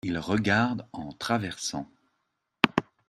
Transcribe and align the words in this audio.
il 0.03 0.17
regarde 0.17 0.87
en 0.93 1.11
traversant. 1.11 1.87